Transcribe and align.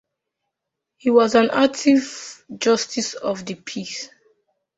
He 0.97 1.11
was 1.11 1.35
an 1.35 1.51
active 1.51 2.43
Justice 2.57 3.13
of 3.13 3.45
the 3.45 3.53
Peace. 3.53 4.09